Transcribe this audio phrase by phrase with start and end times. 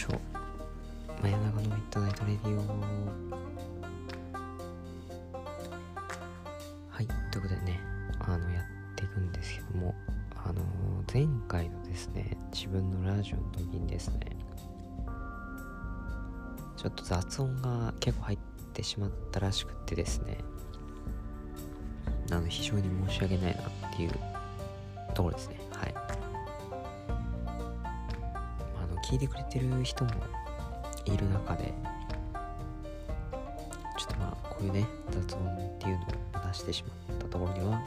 [0.00, 1.22] しょう。
[1.22, 2.60] 真夜中のミッドナイトレディオ。
[6.90, 7.80] はいということでね
[8.20, 8.64] あのやっ
[8.96, 9.94] ていくんですけども
[10.34, 10.62] あの
[11.12, 14.20] 前回のですね自分のラジオの時にですね
[16.78, 18.38] ちょっと雑音が結構入っ
[18.72, 20.38] てしまったらしくてですね
[22.30, 24.12] あの非常に申し訳ないなっていう
[25.12, 25.59] ところですね。
[29.10, 30.12] 聞いてくれてる人も
[31.04, 31.74] いる中で
[33.98, 36.02] ちょっとまあこういうね雑音っていうの
[36.40, 37.82] を出してしまったところには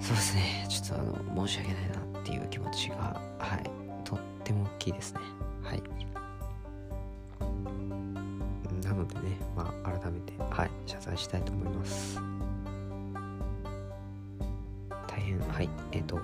[0.00, 3.70] そうですねちょっとあの申し訳ないなっていう気持ちがはい
[4.04, 5.20] とっても大きいですね。
[5.64, 5.82] はい。
[8.86, 12.20] なのでねまあ改めてはい謝罪したいと思います。
[15.08, 16.20] 大変はいえっ、と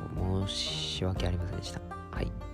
[0.46, 1.80] 申し訳ありませんでした。
[2.12, 2.47] はい。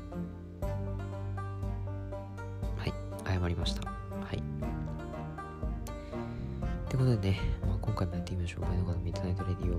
[6.94, 8.60] ということでね、まあ、今回もやってみましょう。
[8.66, 9.78] 真夜中のミッドナイトレディオ。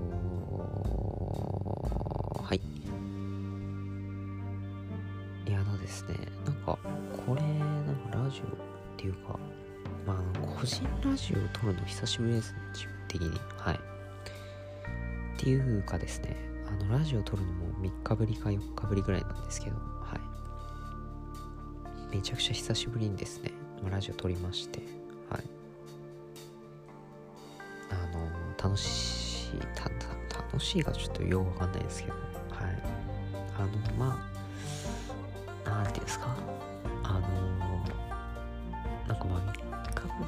[2.42, 2.60] はい。
[5.48, 6.14] いやあのですね
[6.44, 6.78] なんか
[7.26, 8.48] これなんかラジオっ
[8.98, 9.38] ていうか
[10.06, 10.16] まあ
[10.60, 13.40] 個人ラジオを録るの久しぶりですね自分的に。
[13.56, 13.76] はい。
[13.76, 13.78] っ
[15.38, 16.36] ていうかですね
[16.68, 20.20] あのラジオを撮るのも3日ぶりか4日ぶりぐらいなんですけどは
[22.12, 22.16] い。
[22.16, 23.52] めちゃくちゃ久しぶりにですね
[23.90, 24.95] ラジオ撮りまして。
[28.02, 28.20] あの
[28.62, 30.08] 楽しいたた
[30.42, 32.82] 楽しいがちょっとよくわかんないですけどはい。
[33.58, 34.18] あのま
[35.64, 36.36] あなんていうんですか？
[37.04, 37.20] あの
[39.08, 39.54] なんかまあ3
[39.94, 40.24] 日ぶ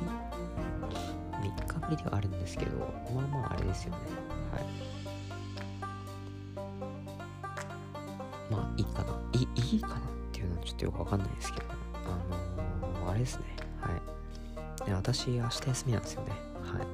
[1.42, 2.78] り3日ぶりではあるんですけど
[3.14, 3.98] まあまああれですよね。
[4.52, 4.64] はい。
[8.50, 9.08] まあいいかな。
[9.32, 10.00] いいいかなっ
[10.32, 11.66] ていうのはちょっとよくわかんないですけど
[12.06, 13.44] あの、あれですね。
[13.80, 14.86] はい。
[14.86, 16.32] で私明日休みなんですよね。
[16.62, 16.86] はい。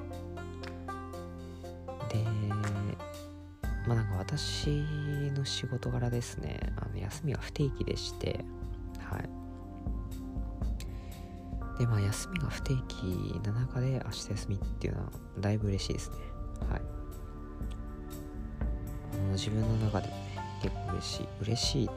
[4.36, 4.84] 私
[5.36, 6.58] の仕事柄ですね。
[6.76, 8.44] あの休みは不定期でして
[8.98, 9.28] はい。
[11.78, 16.16] でまあ休みが不定期な中で明日休みっていうのはだいぶ嬉しいですね。
[16.68, 16.80] はい。
[19.12, 21.90] あの自分の中でもね結構嬉しい嬉しい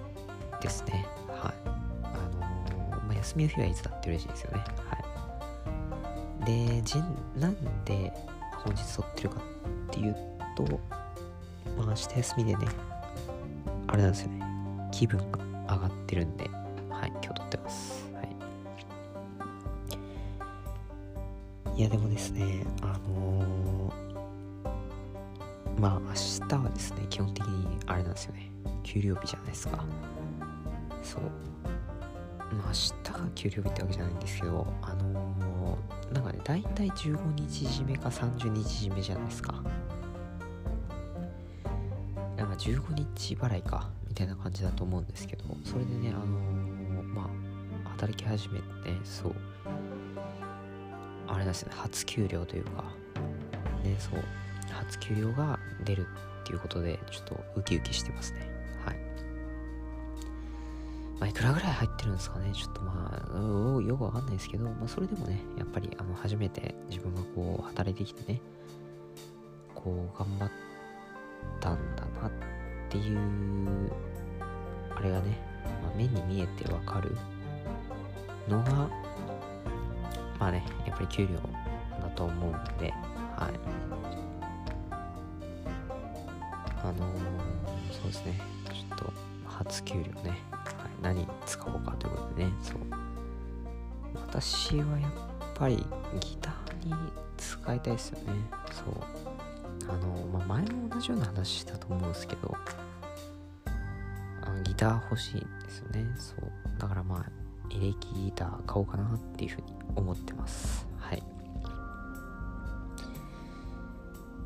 [0.61, 1.07] ですね。
[1.29, 1.53] はい。
[2.03, 2.09] あ
[2.91, 4.59] のー、まあ休みの日はいつだって嬉しいですよね。
[4.89, 4.95] は
[6.43, 6.45] い。
[6.45, 6.99] でじ
[7.39, 8.13] なんで
[8.63, 9.41] 本日撮ってるか
[9.87, 10.15] っていう
[10.55, 10.96] と
[11.77, 12.67] まあ明日休みでね
[13.87, 14.45] あれなんですよね。
[14.91, 15.39] 気分が
[15.75, 16.49] 上がってるんで
[16.89, 18.11] はい今日撮ってます。
[18.13, 18.23] は
[21.75, 21.79] い。
[21.79, 26.13] いやでもですねあのー、まあ明
[26.47, 28.51] 日はですね基本的にあれなんですよね。
[28.83, 29.85] 給料日じゃないですか。
[31.03, 31.21] そう。
[32.55, 39.61] まあ明日が給料日ってわけじゃないんですけどあのー、なんかね大体15日締めか30日締めじゃないですか。
[42.37, 47.29] なんか15日払いかみたいな感じだと思うんですけどそれでねあのー、ま
[47.85, 48.65] あ働き始めて
[49.03, 49.35] そう。
[51.27, 52.83] あれですね初給料というか
[53.83, 54.23] ねそう。
[54.71, 56.07] 初給料が出る
[56.43, 58.49] っていうことでちょっとウキウキしてますね。
[58.85, 58.95] はい。
[61.19, 68.39] まあいくらぐらい入ってるんですかねちょっとまあよくわかんないですけどまあそれでもねやっぱりあの初めて自分がこう働いてきてね
[69.73, 70.66] こう頑張って
[71.67, 72.31] たんだなっ
[72.89, 73.19] ていう
[74.95, 75.37] あれがね、
[75.83, 77.15] まあ、目に見えてわかる
[78.47, 78.89] のが
[80.39, 81.33] まあね、やっぱり給料
[81.99, 82.91] だと思うんで、
[83.35, 83.59] はい。
[86.83, 87.11] あのー、
[87.91, 89.13] そうですね、ちょっと
[89.47, 90.69] 初給料ね、はい、
[91.01, 92.77] 何使おうかということでね、そう。
[94.27, 95.11] 私はやっ
[95.55, 95.77] ぱり
[96.19, 96.93] ギターに
[97.35, 98.33] 使いたいですよね、
[98.71, 99.36] そう。
[99.89, 102.55] あの、まあ、前も同じような話したと思うんですけど、
[104.41, 106.51] あのギター欲しいんですよね、そう。
[106.79, 107.25] だからまあ、
[107.71, 110.87] エレキギター買おうかなっていうふうに思ってます。
[110.99, 111.23] はい。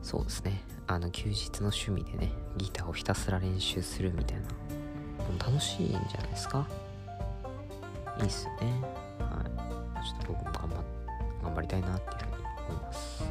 [0.02, 0.64] そうですね。
[0.88, 4.48] あの休日の趣味でねギターをひたすら練習するみたいな。
[5.40, 6.68] 楽しいんじゃないですか？
[8.20, 8.82] いいっすよね。
[9.20, 10.06] はい。
[10.06, 10.84] ちょっと僕も頑張
[11.44, 13.31] 頑張りたいなっていうふうに思います。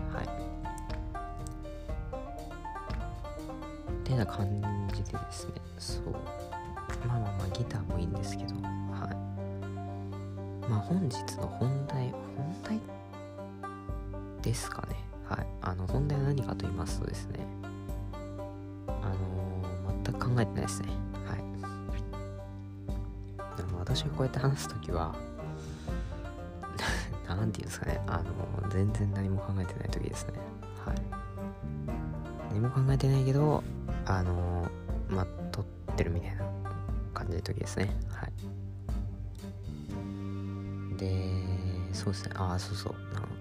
[4.11, 4.45] てな感
[4.93, 5.53] じでですね。
[5.79, 6.11] そう。
[7.07, 8.55] まあまあまあギターもいいんですけど。
[8.55, 8.65] はい。
[10.69, 12.79] まあ本日の本題本題
[14.43, 14.97] ですかね。
[15.29, 15.47] はい。
[15.63, 17.39] あの本題は何かと言いますとですね。
[18.89, 20.89] あのー、全く考えてないですね。
[21.27, 21.39] はい。
[23.39, 25.15] あの私がこうやって話す時は
[27.29, 28.03] 何て言うんですかね。
[28.09, 28.25] あの
[28.71, 30.33] 全然何も考えてない時ですね。
[30.85, 30.97] はい。
[32.51, 33.63] 何も考えてないけど
[34.07, 34.71] あの
[35.09, 35.65] まあ撮っ
[35.97, 36.45] てるみたいな
[37.15, 37.91] 感じの時ですね。
[38.09, 38.33] はい。
[40.97, 41.35] で
[41.93, 42.33] そうですね。
[42.37, 42.95] ああそうそう。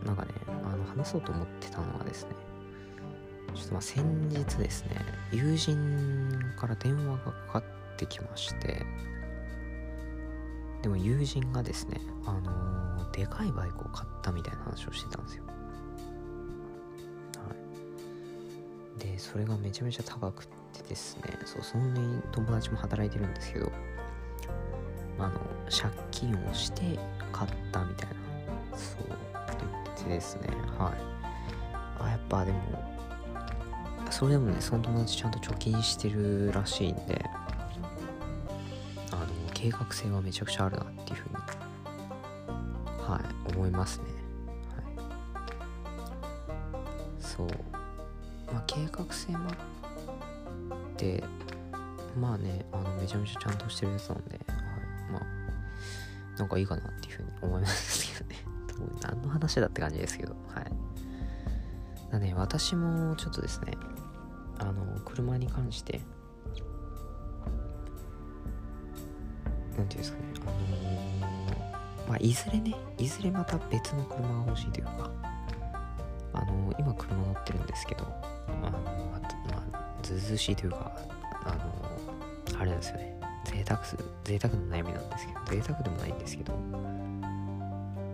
[0.06, 2.32] なんかねあの話そうと思ってたのはですね
[3.56, 4.96] ちょっとま先日ですね
[5.32, 5.76] 友人
[6.58, 7.64] から電話がかかっ
[7.98, 8.86] てきまして
[10.82, 15.44] でも友人がですねあのー、でかいバイクを買ったみたいな話をしてたんですよ。
[19.00, 21.24] でそれがめちゃめちゃ高くってですね。
[21.46, 23.72] そうそんなに友達も働いてるんですけど
[25.18, 27.00] あの借金をして
[27.32, 28.16] 買ったみたいな
[28.78, 29.16] そう言
[29.96, 30.50] ってですね。
[30.78, 30.94] はい。
[32.02, 32.60] あやっぱでも
[34.10, 37.24] それでもねその友達ちゃんと貯金してるらしいんで
[39.12, 41.36] あの計画性はめちゃくちゃあるなっていうふうに
[43.02, 43.20] は
[43.50, 44.06] い思いますね。
[44.76, 44.86] はい。
[47.20, 47.48] そう。
[48.70, 51.24] 計画性もあって
[52.16, 58.36] まあねあのめちゃめちゃちゃんとしてるやつなんで、はい、まあなんかいいかなっていうふうに思いますけどね。
[59.02, 60.72] 何の話だって感じですけどはい。
[62.12, 63.74] だね私もちょっとですね
[64.60, 66.02] あの車に関して
[69.78, 75.12] 何ていうんですかねあのー、まあいずれねいずれまた別の車が欲しいというか
[76.34, 78.06] あのー、今車乗ってるんですけど、
[80.16, 80.92] ずずしいというか
[81.44, 81.56] あ
[82.54, 83.20] のあれなんですよね。
[83.46, 86.54] 贅沢す贅沢の悩みなんですけど贅沢でもないんですけど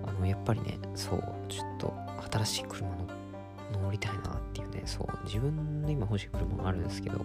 [0.06, 1.94] あのやっぱりねそうちょっと
[2.32, 7.20] 新しい車の乗りたいなっていうねそう自分の今欲しい車があるんですけど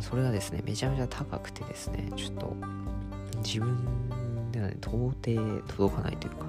[0.00, 2.56] それがですねめちゃめちゃ高くてですねちょっと
[3.38, 5.12] 自分ではね到底
[5.66, 6.46] 届かないというか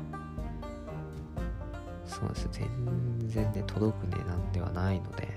[2.05, 2.49] そうです。
[2.51, 5.27] 全然ね届く値段ではないので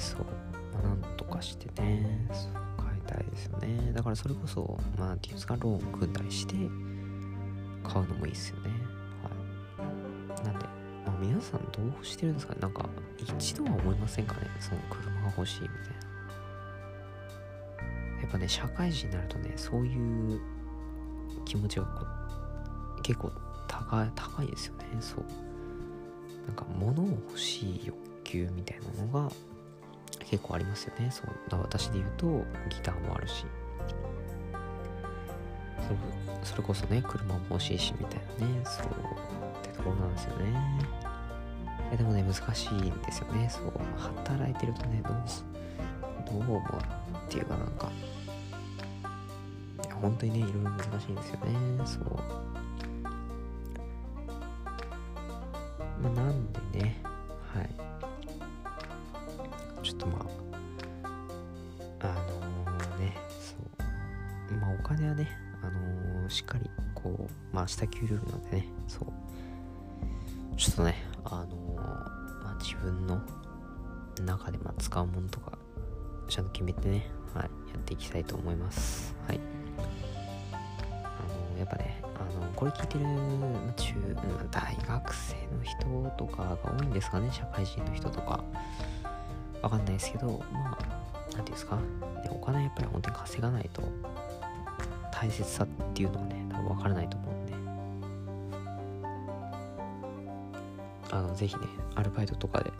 [0.00, 2.52] そう、なんとかしてねそう
[2.84, 3.92] 買いたいですよね。
[3.92, 6.54] だからそれこそまあなんていうんですかローン組んだりして
[7.84, 8.70] 買うのもいいですよね。
[9.78, 10.44] はい。
[10.44, 10.64] なんで、
[11.06, 12.60] まあ、皆さんどうしてるんですかね。
[12.62, 12.88] なんか
[13.18, 14.40] 一度は思いませんかね。
[14.58, 15.82] その車が欲しいみたいな。
[18.22, 20.40] やっぱね社会人になるとねそういう
[21.44, 22.06] 気持ちがこ
[22.98, 23.32] う結構
[23.66, 24.86] 高い高いですよね。
[25.00, 25.24] そう。
[26.46, 29.30] なんか物を欲しい欲求みたいなのが
[30.18, 31.10] 結構ありますよね。
[31.10, 33.44] そう私で言うとギターもあるし。
[36.44, 38.88] それこそね車も欲しいしみたいなねそうっ
[39.62, 40.44] てところなんですよね。
[41.92, 43.48] えでもね難しいんですよね。
[43.50, 46.62] そう働いてるとねどうどうも
[47.26, 47.90] っていうかなんか。
[50.00, 51.84] 本当にねいろいろ難しいんですよね。
[51.84, 52.04] そう。
[56.02, 56.46] まあなん
[59.90, 60.24] ちょっとま
[62.00, 63.56] ああのー、ねそ
[64.54, 64.56] う。
[64.56, 65.28] まあお金はね
[65.62, 69.08] あのー、しっかりこうまあ下給料なんでねそう。
[70.56, 70.94] ちょっとね
[71.24, 71.74] あのー、
[72.44, 73.20] まあ自分の
[74.24, 75.58] 中でまあ使うものとか
[76.28, 79.16] ちゃんと決めてねはいやっていきたいと思います。
[79.26, 79.40] はい。
[80.52, 80.56] あ
[81.52, 83.04] のやっぱねあのこれ聞いてる
[83.74, 83.94] 中
[84.52, 88.44] 大学生の人とかが多いんですかね社会人の人とか。
[89.62, 90.78] わかんないですけどまあ
[91.32, 91.78] 何ていうんですか？
[92.30, 93.82] お金やっぱり本当に稼がないと
[95.12, 97.52] 大切さっていうのはね多分分からないと思うんで。
[101.12, 101.62] あのぜひね
[101.96, 102.70] アルバイトとかで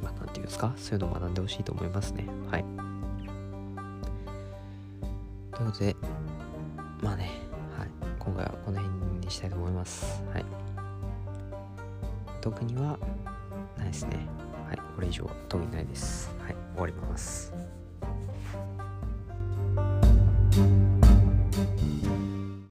[0.00, 0.72] まあ何て言うんですか？
[0.76, 2.24] そういうのを学んでほしいと思いますね。
[2.50, 2.64] はい。
[5.52, 5.96] ということで、
[7.00, 7.30] まあね、
[7.78, 7.88] はい、
[8.18, 10.22] 今回はこの辺にしたいと思います。
[10.32, 10.44] はい。
[12.40, 12.98] 特には
[13.94, 14.26] ですね。
[14.66, 16.34] はい、これ以上特にないです。
[16.40, 17.52] はい、終わります。